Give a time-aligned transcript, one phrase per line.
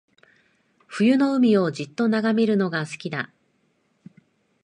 [0.87, 3.29] 冬の海をじっと眺めるのが好きだ